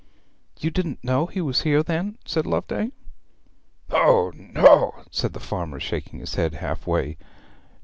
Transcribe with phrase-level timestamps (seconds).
[0.59, 2.91] 'You didn't know he was here, then?' said Loveday.
[3.91, 7.17] 'O no!' said the farmer, shaking his head half way.